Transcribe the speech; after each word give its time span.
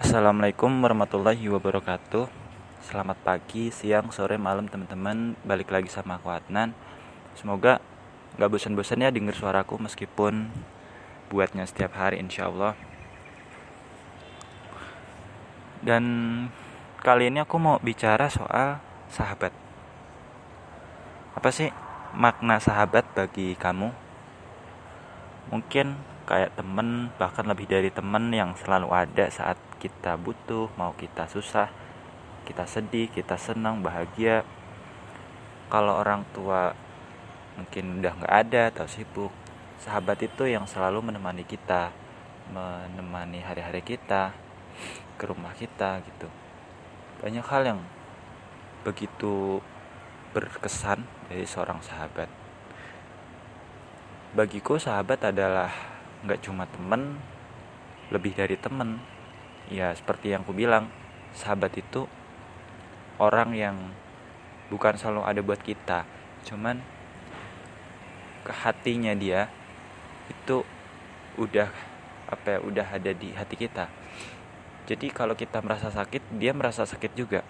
Assalamualaikum 0.00 0.80
warahmatullahi 0.80 1.44
wabarakatuh. 1.52 2.24
Selamat 2.80 3.20
pagi, 3.20 3.68
siang, 3.68 4.08
sore, 4.08 4.40
malam 4.40 4.64
teman-teman. 4.64 5.36
Balik 5.44 5.68
lagi 5.68 5.92
sama 5.92 6.16
aku 6.16 6.32
Adnan. 6.32 6.72
Semoga 7.36 7.84
gak 8.40 8.48
bosan-bosan 8.48 9.04
ya 9.04 9.12
denger 9.12 9.36
suaraku 9.36 9.76
Meskipun 9.76 10.48
buatnya 11.28 11.68
setiap 11.68 12.00
hari 12.00 12.16
insya 12.16 12.48
Allah. 12.48 12.72
Dan 15.84 16.04
kali 17.04 17.28
ini 17.28 17.44
aku 17.44 17.60
mau 17.60 17.76
bicara 17.84 18.32
soal 18.32 18.80
sahabat. 19.12 19.52
Apa 21.36 21.52
sih 21.52 21.68
makna 22.16 22.56
sahabat 22.56 23.04
bagi 23.12 23.52
kamu? 23.52 23.92
Mungkin 25.52 25.92
kayak 26.30 26.54
temen 26.54 27.10
bahkan 27.18 27.42
lebih 27.42 27.66
dari 27.66 27.90
temen 27.90 28.30
yang 28.30 28.54
selalu 28.54 28.94
ada 28.94 29.26
saat 29.34 29.58
kita 29.82 30.14
butuh, 30.14 30.70
mau 30.78 30.94
kita 30.94 31.26
susah, 31.26 31.66
kita 32.46 32.70
sedih, 32.70 33.10
kita 33.10 33.34
senang, 33.34 33.82
bahagia. 33.82 34.46
Kalau 35.66 35.98
orang 35.98 36.22
tua 36.30 36.70
mungkin 37.58 37.98
udah 37.98 38.14
nggak 38.14 38.34
ada 38.46 38.62
atau 38.70 38.86
sibuk, 38.86 39.34
sahabat 39.82 40.22
itu 40.22 40.46
yang 40.46 40.70
selalu 40.70 41.10
menemani 41.10 41.42
kita, 41.42 41.90
menemani 42.54 43.42
hari-hari 43.42 43.82
kita, 43.82 44.30
ke 45.18 45.26
rumah 45.26 45.50
kita 45.58 45.98
gitu. 46.06 46.30
Banyak 47.26 47.42
hal 47.42 47.74
yang 47.74 47.80
begitu 48.86 49.58
berkesan 50.30 51.02
dari 51.26 51.42
seorang 51.42 51.82
sahabat. 51.82 52.30
Bagiku 54.30 54.78
sahabat 54.78 55.26
adalah 55.26 55.89
nggak 56.24 56.40
cuma 56.44 56.68
temen, 56.68 57.16
lebih 58.12 58.36
dari 58.36 58.56
temen. 58.60 59.00
Ya 59.70 59.94
seperti 59.94 60.34
yang 60.34 60.42
aku 60.42 60.52
bilang 60.52 60.90
sahabat 61.32 61.72
itu 61.78 62.10
orang 63.22 63.54
yang 63.54 63.76
bukan 64.72 64.96
selalu 64.98 65.22
ada 65.24 65.40
buat 65.40 65.60
kita. 65.62 66.04
Cuman 66.48 66.80
ke 68.42 68.52
hatinya 68.52 69.12
dia 69.12 69.52
itu 70.30 70.64
udah 71.36 71.68
apa 72.30 72.46
ya 72.46 72.58
udah 72.62 72.86
ada 72.86 73.10
di 73.12 73.34
hati 73.34 73.54
kita. 73.58 73.90
Jadi 74.86 75.06
kalau 75.14 75.38
kita 75.38 75.62
merasa 75.62 75.90
sakit 75.90 76.34
dia 76.34 76.50
merasa 76.50 76.82
sakit 76.82 77.12
juga. 77.14 77.46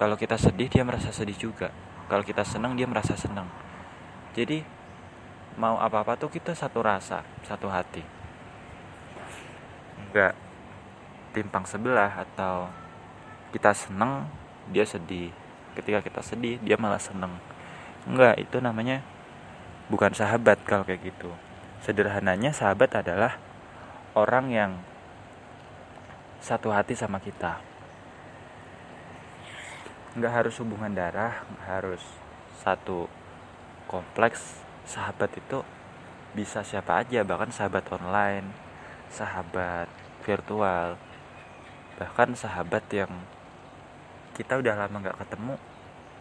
Kalau 0.00 0.16
kita 0.16 0.40
sedih 0.40 0.72
dia 0.72 0.82
merasa 0.82 1.12
sedih 1.12 1.36
juga. 1.36 1.68
Kalau 2.08 2.24
kita 2.24 2.42
senang 2.42 2.74
dia 2.74 2.88
merasa 2.88 3.14
senang. 3.14 3.46
Jadi 4.34 4.79
mau 5.58 5.80
apa-apa 5.80 6.14
tuh 6.14 6.30
kita 6.30 6.54
satu 6.54 6.84
rasa 6.84 7.26
satu 7.42 7.66
hati. 7.66 8.04
Enggak 10.06 10.34
timpang 11.30 11.64
sebelah 11.66 12.10
atau 12.14 12.70
kita 13.50 13.74
seneng 13.74 14.26
dia 14.70 14.86
sedih. 14.86 15.30
Ketika 15.74 16.02
kita 16.02 16.20
sedih 16.22 16.58
dia 16.62 16.78
malah 16.78 17.00
seneng. 17.02 17.34
Enggak 18.06 18.38
itu 18.38 18.58
namanya 18.62 19.02
bukan 19.90 20.14
sahabat 20.14 20.62
kalau 20.62 20.86
kayak 20.86 21.10
gitu. 21.10 21.30
Sederhananya 21.82 22.52
sahabat 22.52 22.92
adalah 22.94 23.40
orang 24.14 24.46
yang 24.52 24.72
satu 26.40 26.72
hati 26.72 26.96
sama 26.96 27.20
kita. 27.20 27.60
Nggak 30.18 30.32
harus 30.42 30.54
hubungan 30.58 30.90
darah 30.90 31.46
nggak 31.46 31.66
harus 31.66 32.02
satu 32.60 33.06
kompleks 33.86 34.69
sahabat 34.90 35.30
itu 35.38 35.62
bisa 36.34 36.66
siapa 36.66 37.06
aja 37.06 37.22
bahkan 37.22 37.54
sahabat 37.54 37.86
online 37.94 38.50
sahabat 39.06 39.86
virtual 40.26 40.98
bahkan 41.94 42.34
sahabat 42.34 42.82
yang 42.90 43.10
kita 44.34 44.58
udah 44.58 44.74
lama 44.74 44.96
nggak 44.98 45.18
ketemu 45.22 45.54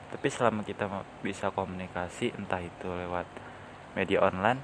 tapi 0.10 0.28
selama 0.30 0.62
kita 0.66 0.86
bisa 1.22 1.54
komunikasi 1.54 2.34
entah 2.38 2.62
itu 2.62 2.90
lewat 2.90 3.30
media 3.94 4.26
online 4.26 4.62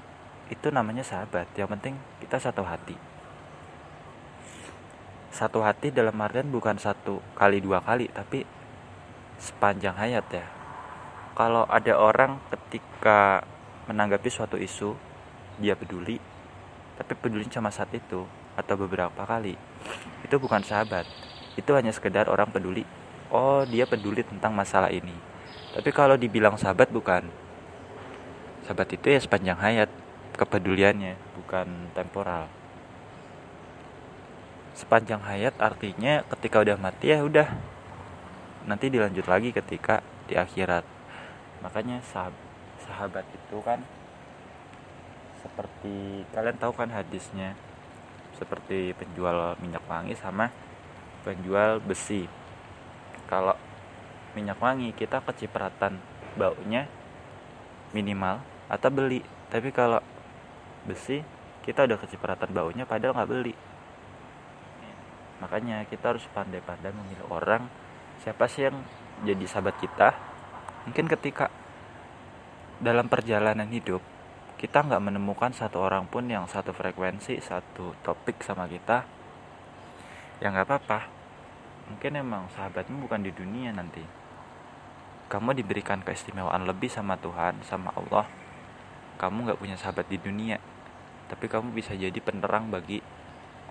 itu 0.50 0.70
namanya 0.70 1.02
sahabat. 1.02 1.50
Yang 1.54 1.78
penting 1.78 1.94
kita 2.22 2.38
satu 2.38 2.62
hati. 2.66 2.98
Satu 5.30 5.62
hati 5.62 5.94
dalam 5.94 6.16
artian 6.18 6.48
bukan 6.50 6.78
satu 6.80 7.22
kali 7.38 7.62
dua 7.62 7.82
kali 7.82 8.10
tapi 8.10 8.42
sepanjang 9.38 9.94
hayat 9.94 10.26
ya. 10.32 10.46
Kalau 11.36 11.68
ada 11.68 11.94
orang 12.00 12.40
ketika 12.48 13.44
menanggapi 13.86 14.28
suatu 14.30 14.58
isu 14.58 14.94
dia 15.62 15.78
peduli 15.78 16.18
tapi 16.96 17.12
peduli 17.12 17.44
cuma 17.46 17.68
saat 17.68 17.92
itu 17.92 18.24
atau 18.56 18.74
beberapa 18.80 19.28
kali. 19.28 19.52
Itu 20.24 20.40
bukan 20.40 20.64
sahabat 20.64 21.04
itu 21.56 21.70
hanya 21.76 21.92
sekedar 21.92 22.28
orang 22.28 22.48
peduli. 22.48 22.84
Oh 23.28 23.64
dia 23.68 23.84
peduli 23.84 24.24
tentang 24.24 24.56
masalah 24.56 24.88
ini. 24.88 25.12
Tapi 25.76 25.92
kalau 25.92 26.16
dibilang 26.16 26.56
sahabat 26.56 26.88
bukan. 26.88 27.28
Sahabat 28.64 28.88
itu 28.96 29.12
ya 29.12 29.20
sepanjang 29.20 29.60
hayat 29.60 29.92
kepeduliannya 30.40 31.16
bukan 31.36 31.68
temporal. 31.92 32.48
Sepanjang 34.76 35.24
hayat 35.24 35.56
artinya 35.60 36.24
ketika 36.36 36.64
udah 36.64 36.76
mati 36.80 37.12
ya 37.12 37.24
udah. 37.24 37.48
Nanti 38.64 38.88
dilanjut 38.88 39.28
lagi 39.28 39.52
ketika 39.52 40.00
di 40.28 40.36
akhirat. 40.36 40.84
Makanya 41.64 42.04
sahabat 42.04 42.45
itu 42.86 43.58
kan 43.60 43.82
seperti 45.42 46.26
kalian 46.34 46.56
tahu 46.58 46.72
kan 46.74 46.90
hadisnya 46.90 47.54
seperti 48.36 48.92
penjual 48.96 49.56
minyak 49.62 49.84
wangi 49.88 50.14
sama 50.18 50.52
penjual 51.26 51.82
besi. 51.82 52.28
Kalau 53.26 53.58
minyak 54.38 54.60
wangi 54.62 54.94
kita 54.94 55.24
kecipratan 55.24 55.98
baunya 56.38 56.86
minimal 57.90 58.38
atau 58.70 58.88
beli. 58.92 59.24
Tapi 59.50 59.70
kalau 59.74 59.98
besi 60.86 61.22
kita 61.66 61.82
udah 61.82 61.98
kecipratan 61.98 62.54
baunya 62.54 62.86
padahal 62.86 63.16
nggak 63.16 63.30
beli. 63.30 63.54
Makanya 65.42 65.84
kita 65.90 66.14
harus 66.14 66.24
pandai-pandai 66.30 66.94
memilih 66.94 67.26
orang. 67.28 67.66
Siapa 68.22 68.46
sih 68.46 68.70
yang 68.70 68.76
jadi 69.26 69.44
sahabat 69.44 69.76
kita? 69.82 70.14
Mungkin 70.86 71.10
ketika 71.10 71.50
dalam 72.82 73.08
perjalanan 73.08 73.68
hidup 73.68 74.00
kita 74.56 74.80
nggak 74.88 75.04
menemukan 75.04 75.52
satu 75.52 75.84
orang 75.84 76.08
pun 76.08 76.24
yang 76.28 76.48
satu 76.48 76.72
frekuensi 76.72 77.36
satu 77.44 77.92
topik 78.00 78.40
sama 78.40 78.64
kita. 78.64 79.04
Ya 80.40 80.48
nggak 80.48 80.64
apa-apa. 80.64 81.12
Mungkin 81.92 82.16
emang 82.16 82.48
sahabatmu 82.56 83.04
bukan 83.04 83.20
di 83.20 83.36
dunia 83.36 83.68
nanti. 83.76 84.00
Kamu 85.28 85.52
diberikan 85.52 86.00
keistimewaan 86.00 86.64
lebih 86.64 86.88
sama 86.88 87.20
Tuhan 87.20 87.60
sama 87.68 87.92
Allah. 87.92 88.24
Kamu 89.20 89.44
nggak 89.44 89.60
punya 89.60 89.76
sahabat 89.76 90.08
di 90.08 90.16
dunia 90.16 90.56
tapi 91.26 91.50
kamu 91.50 91.74
bisa 91.74 91.92
jadi 91.94 92.16
penerang 92.22 92.70
bagi 92.70 93.02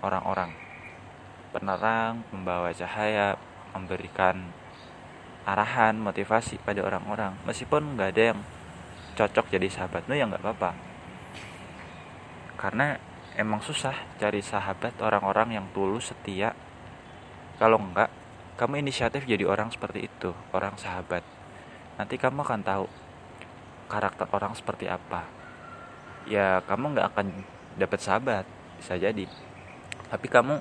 orang-orang. 0.04 0.52
Penerang 1.56 2.20
membawa 2.32 2.68
cahaya 2.76 3.40
memberikan 3.72 4.52
arahan 5.48 5.96
motivasi 5.96 6.60
pada 6.60 6.84
orang-orang. 6.84 7.32
Meskipun 7.48 7.96
nggak 7.96 8.10
ada 8.12 8.22
yang 8.34 8.40
cocok 9.16 9.48
jadi 9.48 9.66
sahabatmu 9.72 10.12
ya 10.12 10.28
nggak 10.28 10.44
apa-apa. 10.44 10.70
Karena 12.60 13.00
emang 13.40 13.64
susah 13.64 13.96
cari 14.20 14.44
sahabat 14.44 15.00
orang-orang 15.00 15.56
yang 15.56 15.66
tulus 15.72 16.12
setia. 16.12 16.52
Kalau 17.56 17.80
enggak 17.80 18.12
kamu 18.60 18.84
inisiatif 18.84 19.24
jadi 19.24 19.48
orang 19.48 19.72
seperti 19.72 20.08
itu 20.08 20.36
orang 20.52 20.76
sahabat. 20.76 21.24
Nanti 21.96 22.20
kamu 22.20 22.44
akan 22.44 22.60
tahu 22.60 22.84
karakter 23.88 24.28
orang 24.32 24.52
seperti 24.52 24.84
apa. 24.88 25.24
Ya 26.28 26.60
kamu 26.68 26.96
nggak 26.96 27.06
akan 27.16 27.26
dapat 27.80 28.00
sahabat 28.04 28.44
bisa 28.76 29.00
jadi. 29.00 29.24
Tapi 30.12 30.26
kamu 30.28 30.60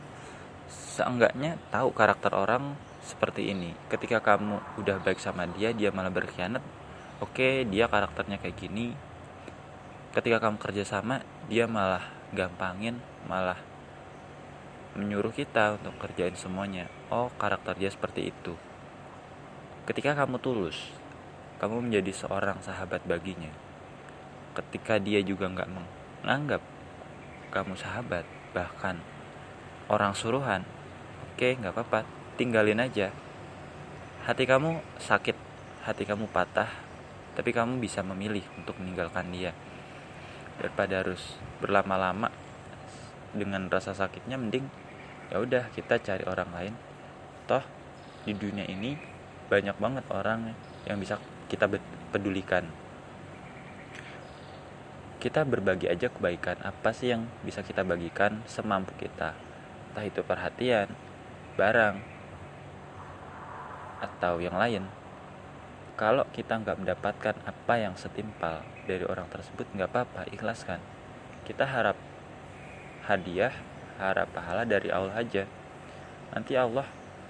seenggaknya 0.72 1.60
tahu 1.72 1.92
karakter 1.92 2.32
orang 2.32 2.80
seperti 3.04 3.52
ini. 3.52 3.76
Ketika 3.92 4.24
kamu 4.24 4.80
udah 4.80 5.04
baik 5.04 5.20
sama 5.20 5.44
dia 5.52 5.76
dia 5.76 5.92
malah 5.92 6.12
berkhianat 6.12 6.64
oke 7.24 7.68
dia 7.70 7.88
karakternya 7.88 8.42
kayak 8.42 8.58
gini. 8.60 8.96
Ketika 10.16 10.40
kamu 10.40 10.58
kerja 10.60 10.84
sama 10.88 11.24
dia 11.52 11.68
malah 11.68 12.04
gampangin 12.32 13.00
malah 13.28 13.60
menyuruh 14.96 15.32
kita 15.36 15.76
untuk 15.80 15.96
kerjain 16.00 16.36
semuanya. 16.40 16.88
Oh 17.12 17.28
karakter 17.36 17.76
dia 17.76 17.92
seperti 17.92 18.32
itu. 18.32 18.56
Ketika 19.86 20.16
kamu 20.16 20.40
tulus 20.40 20.80
kamu 21.60 21.88
menjadi 21.88 22.12
seorang 22.12 22.60
sahabat 22.64 23.04
baginya. 23.04 23.52
Ketika 24.56 25.00
dia 25.00 25.20
juga 25.20 25.52
nggak 25.52 25.70
menganggap 25.72 26.64
kamu 27.52 27.76
sahabat 27.76 28.28
bahkan 28.56 29.00
orang 29.92 30.16
suruhan 30.16 30.64
oke 31.36 31.48
nggak 31.60 31.76
apa-apa 31.76 32.08
tinggalin 32.40 32.80
aja. 32.80 33.12
Hati 34.24 34.48
kamu 34.48 34.80
sakit 34.98 35.36
hati 35.86 36.08
kamu 36.08 36.26
patah 36.32 36.85
tapi 37.36 37.52
kamu 37.52 37.84
bisa 37.84 38.02
memilih 38.02 38.44
untuk 38.56 38.80
meninggalkan 38.80 39.28
dia. 39.30 39.52
Daripada 40.56 41.04
harus 41.04 41.36
berlama-lama 41.60 42.32
dengan 43.36 43.68
rasa 43.68 43.92
sakitnya 43.92 44.40
mending 44.40 44.64
ya 45.28 45.44
udah 45.44 45.68
kita 45.76 46.00
cari 46.00 46.24
orang 46.24 46.50
lain. 46.56 46.74
Toh 47.46 47.62
di 48.24 48.34
dunia 48.34 48.64
ini 48.66 48.96
banyak 49.52 49.78
banget 49.78 50.06
orang 50.10 50.56
yang 50.88 50.98
bisa 50.98 51.20
kita 51.52 51.68
pedulikan. 52.10 52.66
Kita 55.20 55.44
berbagi 55.44 55.92
aja 55.92 56.08
kebaikan. 56.08 56.64
Apa 56.64 56.96
sih 56.96 57.12
yang 57.12 57.28
bisa 57.44 57.62
kita 57.62 57.84
bagikan 57.84 58.46
semampu 58.48 58.96
kita? 58.96 59.36
Entah 59.92 60.06
itu 60.06 60.22
perhatian 60.24 60.88
barang 61.56 61.98
atau 64.06 64.38
yang 64.44 64.60
lain 64.60 64.86
kalau 65.96 66.28
kita 66.36 66.60
nggak 66.60 66.76
mendapatkan 66.84 67.36
apa 67.48 67.74
yang 67.80 67.96
setimpal 67.96 68.60
dari 68.84 69.08
orang 69.08 69.32
tersebut 69.32 69.64
nggak 69.72 69.90
apa-apa 69.96 70.28
ikhlaskan. 70.36 70.84
Kita 71.48 71.64
harap 71.64 71.96
hadiah 73.08 73.56
harap 73.96 74.28
pahala 74.36 74.68
dari 74.68 74.92
Allah 74.92 75.16
aja. 75.16 75.48
Nanti 76.36 76.60
Allah 76.60 76.84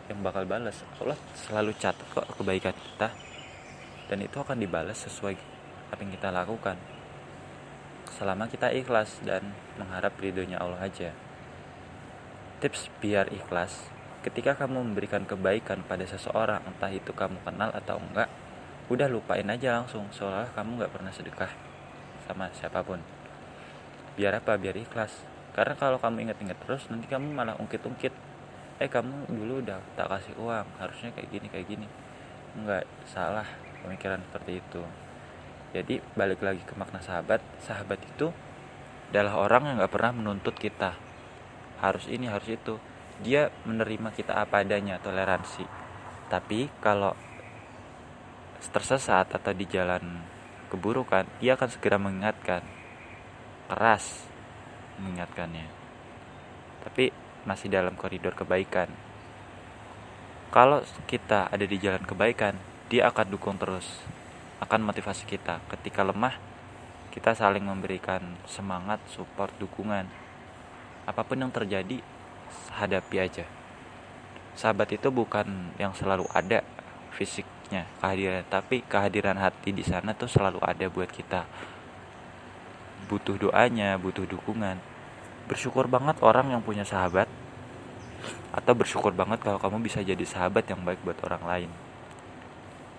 yang 0.10 0.22
bakal 0.26 0.50
balas 0.50 0.82
Allah 0.98 1.18
selalu 1.38 1.78
catat 1.78 2.06
kok 2.10 2.26
kebaikan 2.42 2.74
kita. 2.74 3.14
Dan 4.10 4.26
itu 4.26 4.38
akan 4.38 4.58
dibalas 4.58 4.98
sesuai 5.06 5.38
apa 5.94 6.02
yang 6.02 6.14
kita 6.14 6.34
lakukan. 6.34 6.78
Selama 8.18 8.50
kita 8.50 8.74
ikhlas 8.74 9.22
dan 9.22 9.54
mengharap 9.78 10.14
ridhonya 10.18 10.58
Allah 10.58 10.90
aja. 10.90 11.14
Tips 12.62 12.90
biar 12.98 13.30
ikhlas. 13.30 13.94
Ketika 14.26 14.58
kamu 14.58 14.82
memberikan 14.82 15.22
kebaikan 15.22 15.86
pada 15.86 16.02
seseorang 16.10 16.66
entah 16.66 16.90
itu 16.90 17.14
kamu 17.14 17.38
kenal 17.46 17.70
atau 17.70 18.02
enggak 18.02 18.26
udah 18.90 19.08
lupain 19.10 19.46
aja 19.50 19.82
langsung. 19.82 20.06
Seolah 20.14 20.54
kamu 20.54 20.82
nggak 20.82 20.94
pernah 20.94 21.10
sedekah 21.10 21.50
sama 22.30 22.50
siapa 22.54 22.86
pun. 22.86 23.02
Biar 24.14 24.38
apa? 24.38 24.58
Biar 24.58 24.78
ikhlas. 24.78 25.26
Karena 25.56 25.74
kalau 25.80 25.98
kamu 25.98 26.28
inget-inget 26.30 26.60
terus 26.68 26.86
nanti 26.92 27.08
kamu 27.08 27.32
malah 27.32 27.56
ungkit-ungkit. 27.58 28.14
Eh 28.78 28.92
kamu 28.92 29.32
dulu 29.32 29.64
udah 29.64 29.80
tak 29.96 30.12
kasih 30.12 30.36
uang. 30.38 30.68
Harusnya 30.78 31.10
kayak 31.16 31.30
gini 31.32 31.48
kayak 31.50 31.68
gini. 31.68 31.88
Nggak 32.60 32.86
salah 33.08 33.48
pemikiran 33.82 34.22
seperti 34.28 34.60
itu. 34.60 34.84
Jadi 35.76 36.00
balik 36.16 36.44
lagi 36.44 36.62
ke 36.64 36.76
makna 36.78 37.02
sahabat. 37.02 37.44
Sahabat 37.64 38.00
itu 38.04 38.32
adalah 39.12 39.48
orang 39.48 39.64
yang 39.72 39.76
nggak 39.80 39.94
pernah 39.94 40.12
menuntut 40.12 40.56
kita. 40.60 40.96
Harus 41.80 42.06
ini 42.12 42.28
harus 42.28 42.48
itu. 42.52 42.78
Dia 43.24 43.48
menerima 43.64 44.12
kita 44.12 44.36
apa 44.36 44.64
adanya 44.64 45.00
toleransi. 45.00 45.64
Tapi 46.28 46.68
kalau 46.84 47.16
tersesat 48.72 49.32
atau 49.32 49.52
di 49.52 49.68
jalan 49.68 50.24
keburukan 50.72 51.28
dia 51.40 51.56
akan 51.56 51.70
segera 51.72 51.98
mengingatkan. 52.02 52.62
Keras 53.66 54.28
mengingatkannya. 55.02 55.68
Tapi 56.86 57.10
masih 57.46 57.70
dalam 57.70 57.98
koridor 57.98 58.38
kebaikan. 58.38 58.90
Kalau 60.54 60.86
kita 61.10 61.50
ada 61.52 61.66
di 61.66 61.78
jalan 61.82 62.06
kebaikan 62.06 62.56
dia 62.88 63.10
akan 63.10 63.28
dukung 63.34 63.58
terus. 63.58 64.06
Akan 64.62 64.86
motivasi 64.86 65.28
kita. 65.28 65.60
Ketika 65.68 66.06
lemah 66.06 66.38
kita 67.16 67.32
saling 67.32 67.64
memberikan 67.64 68.36
semangat 68.44 69.00
support 69.08 69.56
dukungan. 69.56 70.04
Apa 71.08 71.24
pun 71.24 71.40
yang 71.40 71.48
terjadi 71.48 72.04
hadapi 72.76 73.18
aja. 73.24 73.48
Sahabat 74.52 74.92
itu 74.92 75.08
bukan 75.12 75.72
yang 75.80 75.96
selalu 75.96 76.28
ada 76.36 76.60
fisiknya 77.66 77.90
kehadiran 77.98 78.46
tapi 78.46 78.86
kehadiran 78.86 79.38
hati 79.42 79.74
di 79.74 79.82
sana 79.82 80.14
tuh 80.14 80.30
selalu 80.30 80.62
ada 80.62 80.86
buat 80.86 81.10
kita 81.10 81.50
butuh 83.10 83.38
doanya, 83.38 83.98
butuh 83.98 84.26
dukungan. 84.26 84.78
Bersyukur 85.50 85.90
banget 85.90 86.22
orang 86.22 86.54
yang 86.54 86.62
punya 86.62 86.86
sahabat 86.86 87.26
atau 88.54 88.74
bersyukur 88.74 89.14
banget 89.14 89.42
kalau 89.42 89.58
kamu 89.58 89.82
bisa 89.82 90.02
jadi 90.02 90.22
sahabat 90.26 90.66
yang 90.70 90.82
baik 90.86 91.02
buat 91.02 91.18
orang 91.26 91.44
lain. 91.46 91.70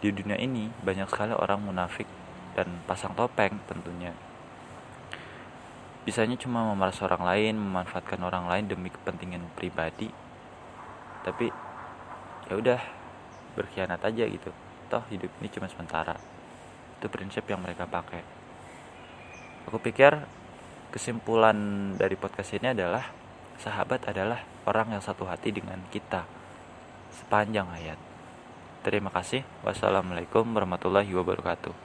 Di 0.03 0.11
dunia 0.11 0.39
ini 0.39 0.71
banyak 0.83 1.11
sekali 1.11 1.35
orang 1.35 1.63
munafik 1.63 2.07
dan 2.55 2.71
pasang 2.87 3.15
topeng 3.15 3.59
tentunya. 3.67 4.15
Bisanya 6.07 6.39
cuma 6.39 6.71
memeras 6.71 7.03
orang 7.03 7.23
lain, 7.27 7.55
memanfaatkan 7.59 8.23
orang 8.23 8.47
lain 8.47 8.71
demi 8.71 8.95
kepentingan 8.95 9.43
pribadi. 9.59 10.07
Tapi 11.27 11.51
ya 12.47 12.55
udah 12.55 12.96
berkhianat 13.57 14.05
aja 14.05 14.29
gitu. 14.29 14.53
Toh 14.93 15.03
hidup 15.09 15.33
ini 15.41 15.49
cuma 15.49 15.67
sementara. 15.67 16.15
Itu 17.01 17.09
prinsip 17.09 17.49
yang 17.49 17.65
mereka 17.65 17.89
pakai 17.89 18.37
aku 19.67 19.83
pikir 19.83 20.15
kesimpulan 20.95 21.59
dari 21.99 22.15
podcast 22.15 22.55
ini 22.57 22.73
adalah 22.73 23.11
sahabat 23.59 24.07
adalah 24.09 24.41
orang 24.65 24.95
yang 24.97 25.03
satu 25.03 25.27
hati 25.27 25.51
dengan 25.51 25.83
kita 25.91 26.25
sepanjang 27.11 27.67
ayat. 27.75 27.99
Terima 28.87 29.11
kasih. 29.11 29.43
Wassalamualaikum 29.67 30.47
warahmatullahi 30.47 31.11
wabarakatuh. 31.11 31.77